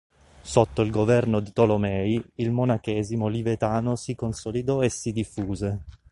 Sotto 0.41 0.81
il 0.81 0.89
governo 0.89 1.39
di 1.41 1.53
Tolomei 1.53 2.19
il 2.37 2.49
monachesimo 2.51 3.25
olivetano 3.25 3.95
si 3.95 4.15
consolidò 4.15 4.81
e 4.81 4.89
si 4.89 5.11
diffuse. 5.11 5.83